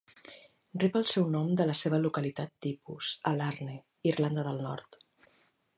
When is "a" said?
3.33-3.35